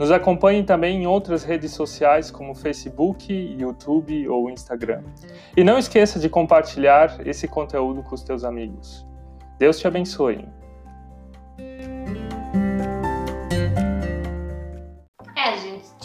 Nos 0.00 0.10
acompanhe 0.10 0.62
também 0.62 1.02
em 1.02 1.06
outras 1.06 1.44
redes 1.44 1.72
sociais 1.72 2.30
como 2.30 2.54
Facebook, 2.54 3.30
YouTube 3.30 4.26
ou 4.30 4.48
Instagram. 4.48 5.02
E 5.54 5.62
não 5.62 5.76
esqueça 5.76 6.18
de 6.18 6.26
compartilhar 6.26 7.20
esse 7.26 7.46
conteúdo 7.46 8.02
com 8.02 8.14
os 8.14 8.22
teus 8.22 8.42
amigos. 8.42 9.06
Deus 9.58 9.78
te 9.78 9.86
abençoe. 9.86 10.48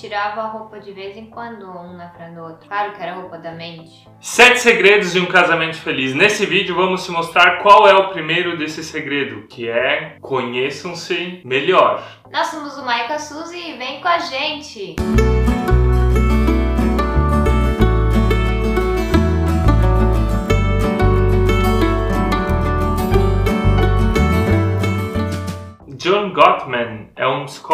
Tirava 0.06 0.42
a 0.42 0.48
roupa 0.48 0.80
de 0.80 0.92
vez 0.92 1.18
em 1.18 1.26
quando, 1.26 1.68
um 1.68 1.94
na 1.94 2.10
frente 2.10 2.36
do 2.36 2.44
outro. 2.44 2.68
Claro 2.68 2.94
que 2.94 3.02
era 3.02 3.16
roupa 3.16 3.40
da 3.40 3.52
mente. 3.52 4.08
Sete 4.22 4.60
segredos 4.60 5.14
de 5.14 5.20
um 5.20 5.26
casamento 5.26 5.78
feliz. 5.78 6.14
Nesse 6.14 6.46
vídeo 6.46 6.76
vamos 6.76 7.04
te 7.04 7.12
mostrar 7.12 7.58
qual 7.64 7.88
é 7.88 7.94
o 7.96 8.10
primeiro 8.10 8.56
desse 8.56 8.84
segredo, 8.84 9.48
que 9.48 9.68
é 9.68 10.18
conheçam-se 10.22 11.42
melhor. 11.44 12.04
Nós 12.32 12.48
somos 12.48 12.78
o 12.78 12.86
Maica 12.86 13.18
Suzy 13.18 13.72
e 13.72 13.78
vem 13.78 14.00
com 14.00 14.08
a 14.08 14.20
gente! 14.20 14.96
John 14.98 15.55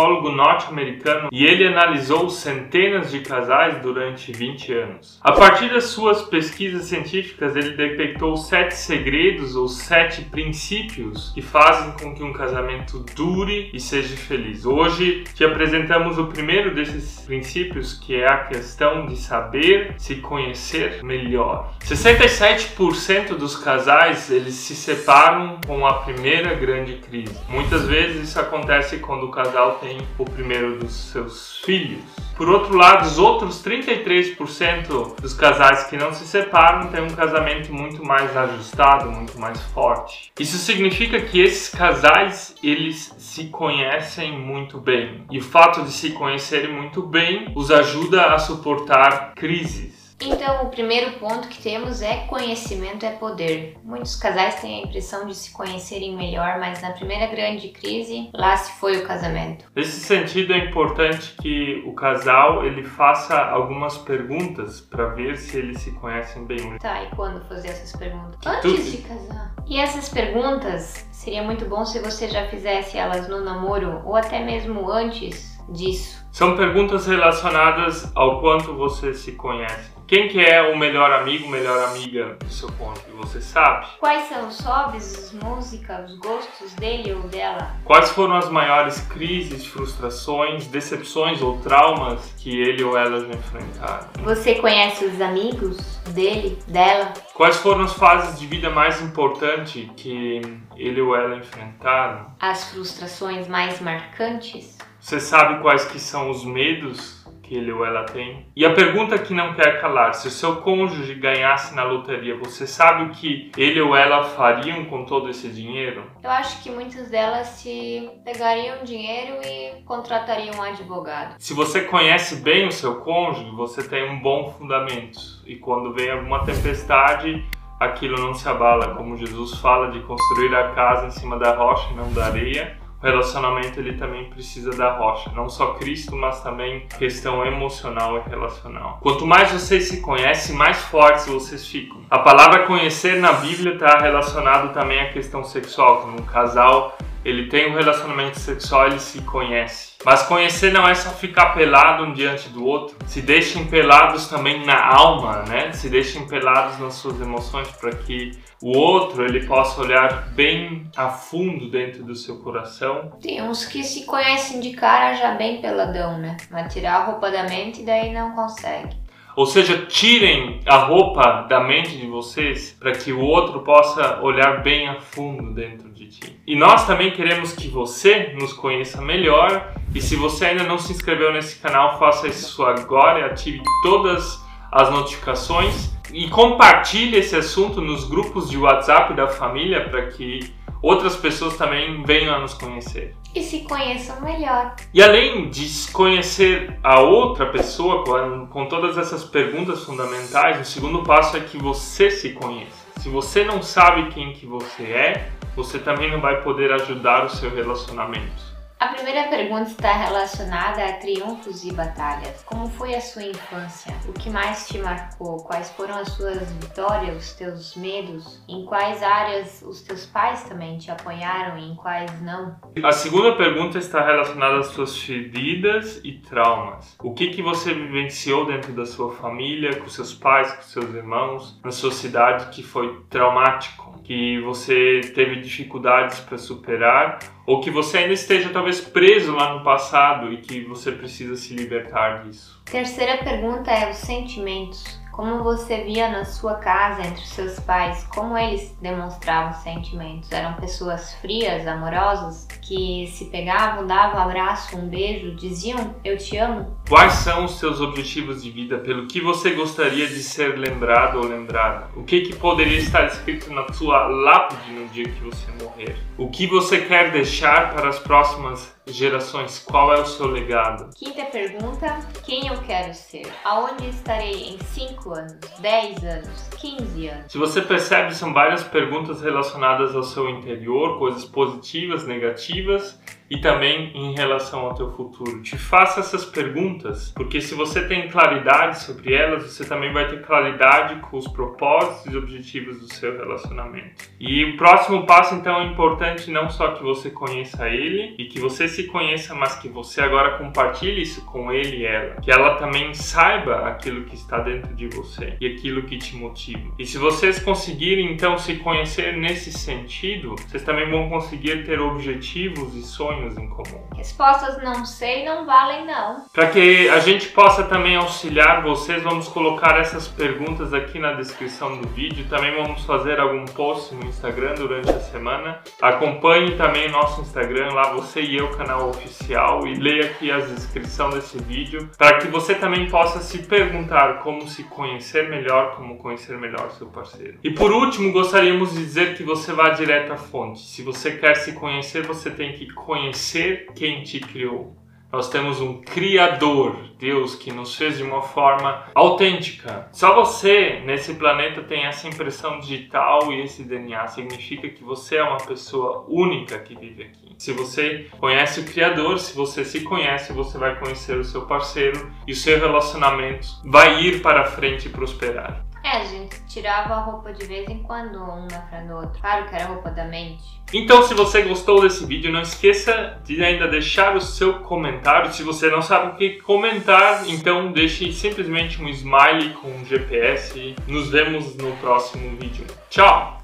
psicólogo 0.02 0.32
norte-americano 0.32 1.30
e 1.32 1.46
ele 1.46 1.68
analisou 1.68 2.30
centenas 2.30 3.12
de 3.12 3.20
casais 3.20 3.82
durante 3.82 4.32
20 4.32 4.74
anos. 4.74 5.20
A 5.22 5.32
partir 5.32 5.70
das 5.70 5.86
suas 5.86 6.24
pesquisas 6.24 6.86
científicas, 6.86 7.56
ele 7.56 7.72
detectou 7.72 8.36
sete 8.36 8.74
segredos 8.74 9.56
ou 9.56 9.68
sete 9.68 10.24
princípios 10.24 11.32
que 11.34 11.42
fazem 11.42 11.92
com 11.92 12.16
que 12.16 12.24
um 12.24 12.34
casamento 12.34 13.06
dure 13.16 13.70
e 13.74 13.80
seja 13.80 14.16
feliz. 14.18 14.66
Hoje 14.66 15.24
te 15.36 15.44
apresentamos 15.44 16.18
o 16.18 16.26
primeiro 16.26 16.74
desses 16.74 17.22
princípios, 17.22 17.94
que 17.94 18.16
é 18.16 18.28
a 18.28 18.46
questão 18.46 19.06
de 19.06 19.16
saber 19.16 19.94
se 19.98 20.16
conhecer 20.16 21.04
melhor. 21.04 21.74
67% 21.82 23.36
dos 23.36 23.56
casais 23.56 24.32
eles 24.32 24.56
se 24.56 24.76
separam 24.76 25.60
com 25.66 25.86
a 25.86 25.94
primeira 26.00 26.56
grande 26.56 26.96
crise. 26.96 27.38
Muitas 27.48 27.88
vezes 27.88 28.30
isso 28.30 28.40
acontece 28.40 28.98
quando 28.98 29.26
o 29.26 29.32
casal 29.32 29.76
tem 29.76 29.91
o 30.18 30.26
primeiro 30.26 30.78
dos 30.80 30.94
seus 30.94 31.58
filhos. 31.58 32.02
Por 32.36 32.50
outro 32.50 32.76
lado, 32.76 33.06
os 33.06 33.20
outros 33.20 33.64
33% 33.64 35.22
dos 35.22 35.34
casais 35.34 35.84
que 35.86 35.98
não 35.98 36.14
se 36.14 36.26
separam 36.26 36.90
têm 36.90 37.04
um 37.04 37.10
casamento 37.10 37.74
muito 37.74 38.04
mais 38.04 38.36
ajustado, 38.36 39.12
muito 39.12 39.40
mais 39.40 39.62
forte. 39.66 40.32
Isso 40.40 40.58
significa 40.58 41.22
que 41.22 41.40
esses 41.40 41.70
casais, 41.70 42.56
eles 42.64 43.14
se 43.18 43.46
conhecem 43.46 44.38
muito 44.40 44.80
bem. 44.80 45.26
E 45.30 45.38
o 45.38 45.44
fato 45.44 45.84
de 45.84 45.92
se 45.92 46.12
conhecerem 46.12 46.74
muito 46.74 47.02
bem 47.04 47.52
os 47.56 47.70
ajuda 47.70 48.34
a 48.34 48.40
suportar 48.40 49.34
crises. 49.36 50.01
Então, 50.24 50.64
o 50.64 50.70
primeiro 50.70 51.14
ponto 51.14 51.48
que 51.48 51.62
temos 51.62 52.02
é 52.02 52.26
conhecimento 52.28 53.06
é 53.06 53.12
poder. 53.12 53.78
Muitos 53.84 54.16
casais 54.16 54.62
têm 54.62 54.82
a 54.82 54.86
impressão 54.86 55.26
de 55.26 55.36
se 55.36 55.52
conhecerem 55.52 56.16
melhor, 56.16 56.60
mas 56.60 56.82
na 56.82 56.92
primeira 56.92 57.26
grande 57.26 57.70
crise, 57.70 58.30
lá 58.34 58.56
se 58.56 58.80
foi 58.80 58.98
o 58.98 59.08
casamento. 59.08 59.66
Nesse 59.76 60.00
sentido, 60.00 60.54
é 60.54 60.66
importante 60.66 61.36
que 61.42 61.84
o 61.88 61.94
casal 61.94 62.66
ele 62.66 62.84
faça 62.84 63.36
algumas 63.36 63.98
perguntas 63.98 64.80
para 64.80 65.08
ver 65.08 65.38
se 65.38 65.58
eles 65.58 65.82
se 65.82 65.92
conhecem 65.94 66.46
bem. 66.46 66.78
Tá, 66.78 67.04
e 67.04 67.16
quando 67.16 67.44
fazer 67.48 67.70
essas 67.70 67.96
perguntas? 67.96 68.40
Antes 68.46 68.62
tu... 68.62 68.92
de 68.92 68.98
casar. 69.00 69.56
E 69.68 69.80
essas 69.80 70.10
perguntas 70.10 71.08
seria 71.12 71.42
muito 71.44 71.66
bom 71.66 71.84
se 71.86 72.00
você 72.00 72.30
já 72.30 72.48
fizesse 72.48 72.98
elas 72.98 73.28
no 73.28 73.44
namoro 73.44 74.02
ou 74.06 74.16
até 74.16 74.44
mesmo 74.44 74.90
antes 74.90 75.60
disso. 75.70 76.22
São 76.32 76.56
perguntas 76.56 77.06
relacionadas 77.08 78.12
ao 78.16 78.40
quanto 78.40 78.74
você 78.76 79.14
se 79.14 79.34
conhece. 79.34 79.92
Quem 80.12 80.28
que 80.28 80.42
é 80.42 80.62
o 80.62 80.78
melhor 80.78 81.10
amigo, 81.10 81.48
melhor 81.48 81.88
amiga 81.88 82.36
do 82.38 82.50
seu 82.50 82.70
cônjuge? 82.74 83.06
Você 83.16 83.40
sabe? 83.40 83.88
Quais 83.98 84.28
são 84.28 84.46
os 84.46 84.60
hobbies, 84.60 85.18
as 85.18 85.32
músicas, 85.32 86.12
os 86.12 86.18
gostos 86.18 86.74
dele 86.74 87.14
ou 87.14 87.22
dela? 87.30 87.78
Quais 87.86 88.10
foram 88.10 88.36
as 88.36 88.50
maiores 88.50 89.00
crises, 89.08 89.66
frustrações, 89.66 90.68
decepções 90.68 91.42
ou 91.42 91.60
traumas 91.60 92.30
que 92.38 92.60
ele 92.60 92.84
ou 92.84 92.98
ela 92.98 93.22
já 93.22 93.34
enfrentaram? 93.34 94.10
Você 94.20 94.56
conhece 94.56 95.06
os 95.06 95.22
amigos 95.22 95.78
dele, 96.10 96.60
dela? 96.68 97.14
Quais 97.34 97.56
foram 97.56 97.86
as 97.86 97.94
fases 97.94 98.38
de 98.38 98.46
vida 98.46 98.70
mais 98.70 99.02
importantes 99.02 99.90
que 99.96 100.42
ele 100.76 101.00
ou 101.00 101.16
ela 101.16 101.38
enfrentaram? 101.38 102.36
As 102.38 102.70
frustrações 102.70 103.48
mais 103.48 103.80
marcantes? 103.80 104.78
Você 105.00 105.22
sabe 105.22 105.62
quais 105.62 105.86
que 105.86 105.98
são 105.98 106.30
os 106.30 106.44
medos 106.44 107.21
que 107.52 107.58
ele 107.58 107.74
ou 107.74 107.86
ela 107.86 108.06
tem. 108.06 108.46
E 108.56 108.66
a 108.66 108.74
pergunta 108.74 109.18
que 109.18 109.34
não 109.34 109.54
quer 109.54 109.82
calar: 109.82 110.14
se 110.14 110.30
o 110.30 110.32
seu 110.32 110.62
cônjuge 110.62 111.16
ganhasse 111.16 111.76
na 111.76 111.84
loteria, 111.84 112.38
você 112.38 112.66
sabe 112.66 113.04
o 113.04 113.10
que 113.10 113.52
ele 113.58 113.82
ou 113.82 113.94
ela 113.94 114.24
fariam 114.24 114.86
com 114.86 115.04
todo 115.04 115.30
esse 115.30 115.50
dinheiro? 115.50 116.06
Eu 116.24 116.30
acho 116.30 116.64
que 116.64 116.70
muitas 116.70 117.10
delas 117.10 117.48
se 117.48 118.10
pegariam 118.24 118.86
dinheiro 118.86 119.36
e 119.44 119.84
contratariam 119.84 120.56
um 120.56 120.62
advogado. 120.62 121.36
Se 121.40 121.54
você 121.54 121.82
conhece 121.82 122.38
bem 122.38 122.66
o 122.66 122.72
seu 122.72 123.02
cônjuge, 123.02 123.52
você 123.52 123.86
tem 123.86 124.10
um 124.10 124.22
bom 124.22 124.56
fundamento. 124.58 125.20
E 125.46 125.58
quando 125.58 125.94
vem 125.94 126.10
alguma 126.10 126.46
tempestade, 126.46 127.46
aquilo 127.78 128.18
não 128.18 128.34
se 128.34 128.48
abala, 128.48 128.96
como 128.96 129.18
Jesus 129.18 129.58
fala 129.60 129.92
de 129.92 130.00
construir 130.02 130.56
a 130.56 130.70
casa 130.70 131.08
em 131.08 131.12
cima 131.12 131.38
da 131.38 131.54
rocha 131.54 131.92
e 131.92 131.96
não 131.96 132.14
da 132.14 132.28
areia 132.28 132.81
relacionamento 133.02 133.80
ele 133.80 133.94
também 133.94 134.30
precisa 134.30 134.72
da 134.72 134.96
rocha, 134.98 135.32
não 135.36 135.50
só 135.50 135.74
Cristo, 135.74 136.16
mas 136.16 136.42
também 136.42 136.86
questão 137.00 137.46
emocional 137.46 138.18
e 138.18 138.30
relacional. 138.30 139.00
Quanto 139.02 139.26
mais 139.26 139.52
vocês 139.52 139.88
se 139.88 140.02
conhecem, 140.02 140.56
mais 140.56 140.78
fortes 140.78 141.28
vocês 141.28 141.68
ficam. 141.68 142.02
A 142.10 142.20
palavra 142.20 142.68
conhecer 142.68 143.20
na 143.20 143.34
Bíblia 143.34 143.74
está 143.74 143.98
relacionado 144.00 144.74
também 144.74 145.00
à 145.00 145.12
questão 145.12 145.44
sexual, 145.44 146.02
quando 146.02 146.22
um 146.22 146.26
casal 146.26 146.98
ele 147.24 147.48
tem 147.48 147.72
um 147.72 147.76
relacionamento 147.76 148.40
sexual, 148.40 148.88
ele 148.88 149.00
se 149.00 149.22
conhece. 149.22 149.92
Mas 150.04 150.24
conhecer 150.24 150.72
não 150.72 150.88
é 150.88 150.96
só 150.96 151.12
ficar 151.12 151.54
pelado 151.54 152.04
um 152.04 152.14
diante 152.14 152.50
do 152.50 152.66
outro. 152.66 152.96
Se 153.06 153.22
deixem 153.22 153.66
pelados 153.68 154.28
também 154.28 154.66
na 154.66 154.84
alma, 154.84 155.44
né? 155.44 155.72
Se 155.74 155.90
deixem 155.90 156.28
pelados 156.28 156.80
nas 156.80 156.96
suas 156.96 157.22
emoções 157.22 157.68
para 157.70 157.92
que 157.92 158.32
o 158.62 158.78
outro 158.78 159.24
ele 159.24 159.46
possa 159.46 159.82
olhar 159.82 160.30
bem 160.34 160.90
a 160.96 161.10
fundo 161.10 161.70
dentro 161.70 162.04
do 162.04 162.16
seu 162.16 162.38
coração. 162.40 163.12
Tem 163.22 163.42
uns 163.42 163.66
que 163.66 163.84
se 163.84 164.06
conhecem 164.06 164.60
de 164.60 164.72
cara 164.72 165.14
já 165.16 165.32
bem 165.32 165.62
peladão, 165.62 166.18
né? 166.18 166.38
Mas 166.50 166.74
tirar 166.74 167.02
a 167.02 167.06
roupa 167.06 167.30
da 167.30 167.44
mente 167.44 167.84
daí 167.84 168.14
não 168.14 168.36
consegue. 168.36 169.01
Ou 169.36 169.46
seja, 169.46 169.86
tirem 169.88 170.60
a 170.66 170.78
roupa 170.78 171.46
da 171.48 171.60
mente 171.60 171.98
de 171.98 172.06
vocês 172.06 172.76
para 172.80 172.92
que 172.92 173.12
o 173.12 173.22
outro 173.22 173.62
possa 173.62 174.20
olhar 174.22 174.62
bem 174.62 174.88
a 174.88 175.00
fundo 175.00 175.54
dentro 175.54 175.90
de 175.90 176.08
ti. 176.08 176.40
E 176.46 176.56
nós 176.56 176.86
também 176.86 177.12
queremos 177.12 177.54
que 177.54 177.68
você 177.68 178.36
nos 178.40 178.54
conheça 178.54 179.02
melhor. 179.02 179.74
E 179.94 180.02
se 180.02 180.16
você 180.16 180.46
ainda 180.46 180.64
não 180.64 180.78
se 180.78 180.92
inscreveu 180.92 181.32
nesse 181.32 181.60
canal, 181.60 181.98
faça 181.98 182.28
isso 182.28 182.64
agora 182.64 183.20
e 183.20 183.24
ative 183.24 183.62
todas 183.84 184.42
as 184.72 184.90
notificações 184.90 185.92
e 186.14 186.30
compartilhe 186.30 187.18
esse 187.18 187.36
assunto 187.36 187.82
nos 187.82 188.04
grupos 188.08 188.50
de 188.50 188.58
WhatsApp 188.58 189.14
da 189.14 189.28
família 189.28 189.90
para 189.90 190.08
que 190.08 190.54
outras 190.82 191.16
pessoas 191.16 191.58
também 191.58 192.04
venham 192.04 192.34
a 192.34 192.40
nos 192.40 192.54
conhecer. 192.54 193.16
E 193.34 193.42
se 193.42 193.62
conheçam 193.62 194.20
melhor. 194.22 194.76
E 194.94 195.02
além 195.02 195.50
de 195.50 195.68
conhecer 195.92 196.78
a 196.84 197.00
outra 197.00 197.46
pessoa 197.46 198.04
com, 198.04 198.48
com 198.48 198.66
todas 198.66 198.98
essas 198.98 199.24
perguntas 199.24 199.84
fundamentais, 199.84 200.60
o 200.60 200.66
segundo 200.66 201.04
passo 201.04 201.38
é 201.38 201.40
que 201.40 201.58
você 201.58 202.10
se 202.12 202.32
conheça. 202.32 202.82
Se 203.00 203.10
você 203.10 203.44
não 203.44 203.62
sabe 203.62 204.10
quem 204.10 204.34
que 204.34 204.46
você 204.46 204.84
é, 204.84 205.30
você 205.56 205.80
também 205.80 206.12
não 206.12 206.20
vai 206.20 206.42
poder 206.44 206.72
ajudar 206.74 207.26
o 207.26 207.30
seu 207.30 207.50
relacionamento. 207.50 208.52
A 208.82 208.88
primeira 208.88 209.28
pergunta 209.28 209.70
está 209.70 209.94
relacionada 209.94 210.84
a 210.84 210.94
triunfos 210.94 211.64
e 211.64 211.72
batalhas. 211.72 212.42
Como 212.44 212.68
foi 212.68 212.96
a 212.96 213.00
sua 213.00 213.22
infância? 213.22 213.94
O 214.08 214.12
que 214.12 214.28
mais 214.28 214.68
te 214.68 214.80
marcou? 214.80 215.38
Quais 215.44 215.70
foram 215.70 216.00
as 216.00 216.08
suas 216.14 216.52
vitórias, 216.54 217.16
os 217.16 217.34
teus 217.34 217.76
medos? 217.76 218.44
Em 218.50 218.66
quais 218.66 219.04
áreas 219.04 219.62
os 219.62 219.84
teus 219.84 220.08
pais 220.08 220.46
também 220.46 220.80
te 220.80 220.90
apoiaram 220.90 221.60
e 221.60 221.70
em 221.70 221.76
quais 221.76 222.20
não? 222.24 222.56
A 222.84 222.92
segunda 222.92 223.36
pergunta 223.36 223.78
está 223.78 224.04
relacionada 224.04 224.58
às 224.58 224.70
suas 224.70 224.98
feridas 224.98 226.02
e 226.04 226.14
traumas. 226.14 226.98
O 227.04 227.14
que 227.14 227.28
que 227.28 227.44
você 227.44 227.76
vivenciou 227.76 228.48
dentro 228.48 228.74
da 228.74 228.88
sua 228.88 229.14
família, 229.14 229.76
com 229.76 229.88
seus 229.90 230.12
pais, 230.12 230.54
com 230.54 230.64
seus 230.64 230.90
irmãos, 230.96 231.60
na 231.64 231.70
sua 231.70 231.92
cidade 231.92 232.48
que 232.48 232.64
foi 232.64 233.00
traumático? 233.12 233.92
que 234.04 234.42
você 234.42 235.00
teve 235.14 235.38
dificuldades 235.38 236.20
para 236.20 236.38
superar 236.38 237.20
ou 237.46 237.60
que 237.60 237.72
você 237.72 238.00
ainda 238.00 238.14
esteja 238.14 238.50
talvez 238.50 238.80
preso 238.80 239.34
lá 239.34 239.54
no 239.56 239.64
passado 239.64 240.32
e 240.32 240.38
que 240.38 240.64
você 240.64 240.92
precisa 240.92 241.36
se 241.36 241.54
libertar 241.54 242.24
disso. 242.24 242.62
Terceira 242.66 243.18
pergunta 243.18 243.72
é 243.72 243.90
os 243.90 243.98
sentimentos. 243.98 245.01
Como 245.22 245.44
você 245.44 245.84
via 245.84 246.10
na 246.10 246.26
sua 246.26 246.56
casa 246.56 247.06
entre 247.06 247.24
seus 247.28 247.60
pais, 247.60 248.04
como 248.06 248.36
eles 248.36 248.76
demonstravam 248.82 249.54
sentimentos? 249.62 250.32
Eram 250.32 250.56
pessoas 250.56 251.14
frias, 251.22 251.68
amorosas, 251.68 252.48
que 252.60 253.06
se 253.06 253.26
pegavam, 253.26 253.86
davam 253.86 254.20
um 254.20 254.24
abraço, 254.24 254.76
um 254.76 254.90
beijo, 254.90 255.36
diziam 255.36 255.94
eu 256.04 256.18
te 256.18 256.38
amo? 256.38 256.76
Quais 256.90 257.14
são 257.14 257.46
os 257.46 257.60
seus 257.60 257.80
objetivos 257.80 258.42
de 258.42 258.50
vida? 258.50 258.80
Pelo 258.80 259.06
que 259.06 259.22
você 259.22 259.52
gostaria 259.52 260.08
de 260.08 260.24
ser 260.24 260.58
lembrado 260.58 261.18
ou 261.18 261.26
lembrada? 261.28 261.90
O 261.96 262.04
que, 262.04 262.22
que 262.22 262.36
poderia 262.36 262.80
estar 262.80 263.06
escrito 263.06 263.54
na 263.54 263.72
sua 263.74 264.08
lápide 264.08 264.72
no 264.72 264.88
dia 264.88 265.04
que 265.04 265.24
você 265.24 265.52
morrer? 265.64 265.98
O 266.18 266.30
que 266.30 266.48
você 266.48 266.82
quer 266.82 267.12
deixar 267.12 267.76
para 267.76 267.90
as 267.90 268.00
próximas 268.00 268.76
gerações? 268.88 269.60
Qual 269.60 269.94
é 269.94 270.00
o 270.00 270.06
seu 270.06 270.26
legado? 270.26 270.90
Quinta 270.96 271.26
pergunta: 271.26 272.00
quem 272.26 272.48
eu 272.48 272.58
quero 272.64 272.94
ser? 272.94 273.32
Aonde 273.44 273.88
estarei 273.88 274.50
em 274.50 274.58
5 274.58 275.11
anos, 275.14 275.36
10 275.60 276.04
anos, 276.04 276.50
15 276.60 277.08
anos? 277.08 277.32
Se 277.32 277.38
você 277.38 277.62
percebe, 277.62 278.14
são 278.16 278.34
várias 278.34 278.64
perguntas 278.64 279.22
relacionadas 279.22 279.96
ao 279.96 280.04
seu 280.04 280.30
interior, 280.30 280.98
coisas 281.00 281.26
positivas, 281.26 282.06
negativas 282.06 283.00
e 283.32 283.38
também 283.38 283.94
em 283.96 284.14
relação 284.14 284.66
ao 284.66 284.76
teu 284.76 284.92
futuro. 284.92 285.42
Te 285.42 285.58
faça 285.58 286.02
essas 286.02 286.26
perguntas, 286.26 287.14
porque 287.16 287.40
se 287.40 287.56
você 287.56 287.88
tem 287.88 288.10
claridade 288.10 288.80
sobre 288.80 289.14
elas, 289.14 289.44
você 289.44 289.64
também 289.64 289.94
vai 289.94 290.06
ter 290.10 290.22
claridade 290.22 290.96
com 291.00 291.16
os 291.16 291.30
propósitos 291.30 292.14
e 292.14 292.18
objetivos 292.18 292.82
do 292.82 292.94
seu 292.94 293.18
relacionamento. 293.18 294.10
E 294.20 294.44
o 294.44 294.58
próximo 294.58 295.06
passo 295.06 295.34
então 295.36 295.62
é 295.62 295.66
importante 295.68 296.30
não 296.30 296.50
só 296.50 296.72
que 296.74 296.84
você 296.84 297.10
conheça 297.10 297.70
ele 297.70 298.16
e 298.20 298.26
que 298.26 298.38
você 298.38 298.68
se 298.68 298.84
conheça, 298.84 299.34
mas 299.34 299.58
que 299.58 299.70
você 299.70 300.02
agora 300.02 300.38
compartilhe 300.38 301.02
isso 301.02 301.24
com 301.26 301.54
ele 301.54 301.78
e 301.78 301.86
ela, 301.86 302.16
que 302.22 302.30
ela 302.30 302.56
também 302.56 302.94
saiba 302.94 303.66
aquilo 303.68 304.04
que 304.04 304.16
está 304.16 304.40
dentro 304.40 304.76
de 304.76 304.88
você 304.88 305.38
e 305.40 305.48
aquilo 305.48 305.84
que 305.84 305.98
te 305.98 306.18
motiva. 306.18 306.70
E 306.78 306.86
se 306.86 306.98
vocês 306.98 307.40
conseguirem 307.40 308.12
então 308.12 308.38
se 308.38 308.56
conhecer 308.58 309.16
nesse 309.16 309.54
sentido, 309.54 310.36
vocês 310.36 310.64
também 310.64 310.90
vão 310.90 311.08
conseguir 311.08 311.64
ter 311.64 311.80
objetivos 311.80 312.76
e 312.76 312.82
sonhos 312.82 313.21
sonhos 313.22 313.38
em 313.38 313.48
comum? 313.48 313.82
Respostas 313.96 314.62
não 314.64 314.86
sei 314.86 315.24
não 315.24 315.46
valem 315.46 315.86
não. 315.86 316.26
Para 316.34 316.48
que 316.48 316.90
a 316.90 317.00
gente 317.00 317.28
possa 317.30 317.64
também 317.64 317.96
auxiliar 317.96 318.64
vocês, 318.64 319.04
vamos 319.04 319.28
colocar 319.28 319.80
essas 319.80 320.08
perguntas 320.08 320.74
aqui 320.74 320.98
na 320.98 321.14
descrição 321.14 321.78
do 321.78 321.88
vídeo. 321.90 322.26
Também 322.30 322.52
vamos 322.56 322.84
fazer 322.84 323.20
algum 323.20 323.46
post 323.46 323.94
no 323.94 324.06
Instagram 324.06 324.56
durante 324.56 324.90
a 324.90 325.00
semana. 325.00 325.60
Acompanhe 325.82 326.56
também 326.56 326.88
o 326.88 326.92
nosso 326.92 327.22
Instagram, 327.22 327.74
lá 327.74 327.94
você 327.94 328.22
e 328.22 328.38
eu, 328.38 328.50
canal 328.52 328.90
oficial, 328.90 329.68
e 329.68 329.76
leia 329.76 330.06
aqui 330.06 330.32
a 330.32 330.40
descrição 330.40 331.10
desse 331.12 331.38
vídeo, 331.38 331.90
para 331.98 332.18
que 332.18 332.28
você 332.28 332.56
também 332.56 332.90
possa 332.90 333.20
se 333.20 333.40
perguntar 333.40 334.20
como 334.20 334.48
se 334.48 334.64
conhecer 334.64 335.30
melhor, 335.30 335.76
como 335.76 335.98
conhecer 335.98 336.38
melhor 336.38 336.72
seu 336.72 336.88
parceiro. 336.88 337.38
E 337.44 337.52
por 337.52 337.72
último, 337.72 338.12
gostaríamos 338.12 338.74
de 338.74 338.78
dizer 338.78 339.16
que 339.16 339.24
você 339.24 339.54
vá 339.54 339.70
direto 339.70 340.14
à 340.14 340.18
fonte. 340.18 340.60
Se 340.60 340.82
você 340.82 341.12
quer 341.12 341.36
se 341.36 341.54
conhecer, 341.54 342.06
você 342.06 342.30
tem 342.30 342.54
que 342.54 342.72
conhecer 342.74 343.11
conhecer 343.12 343.68
quem 343.76 344.04
te 344.04 344.20
criou. 344.22 344.76
Nós 345.12 345.30
temos 345.30 345.60
um 345.60 345.82
Criador, 345.82 346.78
Deus, 346.98 347.36
que 347.36 347.52
nos 347.52 347.76
fez 347.76 347.98
de 347.98 348.04
uma 348.04 348.22
forma 348.22 348.86
autêntica. 348.96 349.90
Só 349.92 350.16
você 350.16 350.82
nesse 350.86 351.16
planeta 351.16 351.62
tem 351.62 351.84
essa 351.84 352.08
impressão 352.08 352.60
digital 352.60 353.34
e 353.34 353.42
esse 353.42 353.64
DNA. 353.64 354.08
Significa 354.08 354.70
que 354.70 354.82
você 354.82 355.18
é 355.18 355.24
uma 355.24 355.36
pessoa 355.36 356.06
única 356.08 356.58
que 356.60 356.74
vive 356.74 357.04
aqui. 357.04 357.36
Se 357.38 357.52
você 357.52 358.08
conhece 358.18 358.62
o 358.62 358.66
Criador, 358.66 359.20
se 359.20 359.36
você 359.36 359.66
se 359.66 359.82
conhece, 359.82 360.32
você 360.32 360.58
vai 360.58 360.80
conhecer 360.80 361.18
o 361.18 361.26
seu 361.26 361.42
parceiro 361.42 362.10
e 362.26 362.32
o 362.32 362.36
seu 362.36 362.58
relacionamento 362.58 363.48
vai 363.66 364.02
ir 364.02 364.22
para 364.22 364.46
frente 364.46 364.88
e 364.88 364.92
prosperar. 364.92 365.66
É, 365.84 365.98
a 365.98 366.06
gente 366.06 366.46
tirava 366.48 366.94
a 366.96 367.00
roupa 367.00 367.34
de 367.34 367.46
vez 367.46 367.68
em 367.68 367.82
quando, 367.82 368.22
um 368.22 368.48
na 368.50 368.62
frente 368.68 368.88
do 368.88 368.96
outro. 368.96 369.20
Claro 369.20 369.50
que 369.50 369.56
era 369.56 369.66
roupa 369.66 369.90
da 369.90 370.06
mente. 370.06 370.44
Então, 370.74 371.04
se 371.04 371.14
você 371.14 371.42
gostou 371.42 371.82
desse 371.82 372.06
vídeo, 372.06 372.32
não 372.32 372.42
esqueça 372.42 373.20
de 373.26 373.44
ainda 373.44 373.68
deixar 373.68 374.16
o 374.16 374.22
seu 374.22 374.60
comentário. 374.60 375.34
Se 375.34 375.44
você 375.44 375.70
não 375.70 375.82
sabe 375.82 376.12
o 376.12 376.16
que 376.16 376.42
comentar, 376.42 377.28
então 377.28 377.72
deixe 377.72 378.12
simplesmente 378.14 378.82
um 378.82 378.88
smile 378.88 379.54
com 379.56 379.70
um 379.70 379.84
GPS. 379.84 380.76
Nos 380.88 381.10
vemos 381.10 381.56
no 381.56 381.76
próximo 381.78 382.38
vídeo. 382.38 382.66
Tchau! 382.90 383.42